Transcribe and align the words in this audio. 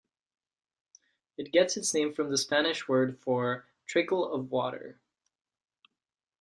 It 1.37 1.51
gets 1.51 1.77
its 1.77 1.93
name 1.93 2.11
from 2.11 2.31
the 2.31 2.37
Spanish 2.39 2.87
word 2.87 3.19
for 3.19 3.67
"trickle 3.85 4.33
of 4.33 4.49
water". 4.49 4.99